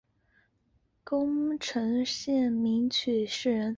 [1.03, 3.69] 宫城县名取市人。